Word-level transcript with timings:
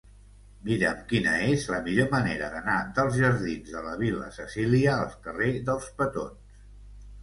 Mira'm 0.69 1.03
quina 1.11 1.33
és 1.49 1.65
la 1.73 1.81
millor 1.89 2.09
manera 2.15 2.49
d'anar 2.55 2.79
dels 2.97 3.21
jardins 3.21 3.73
de 3.77 3.87
la 3.91 3.95
Vil·la 4.03 4.35
Cecília 4.43 4.99
al 5.07 5.17
carrer 5.31 5.57
dels 5.73 5.91
Petons. 6.05 6.63